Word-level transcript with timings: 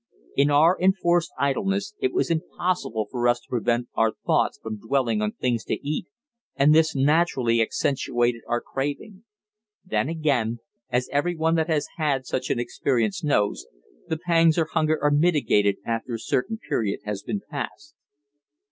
In 0.35 0.49
our 0.49 0.79
enforced 0.81 1.31
idleness 1.37 1.93
it 1.99 2.11
was 2.11 2.31
impossible 2.31 3.07
for 3.11 3.27
us 3.27 3.39
to 3.41 3.47
prevent 3.47 3.87
our 3.93 4.13
thoughts 4.25 4.57
from 4.57 4.79
dwelling 4.79 5.21
on 5.21 5.33
things 5.33 5.63
to 5.65 5.75
eat, 5.87 6.07
and 6.55 6.73
this 6.73 6.95
naturally 6.95 7.61
accentuated 7.61 8.41
our 8.47 8.61
craving. 8.61 9.25
Then, 9.85 10.09
again, 10.09 10.57
as 10.89 11.07
everyone 11.11 11.53
that 11.57 11.67
has 11.67 11.85
had 11.97 12.25
such 12.25 12.49
an 12.49 12.57
experience 12.59 13.23
knows, 13.23 13.67
the 14.07 14.17
pangs 14.17 14.57
of 14.57 14.69
hunger 14.71 14.97
are 15.03 15.11
mitigated 15.11 15.75
after 15.85 16.15
a 16.15 16.19
certain 16.19 16.57
period 16.57 17.01
has 17.05 17.21
been 17.21 17.41
passed. 17.47 17.93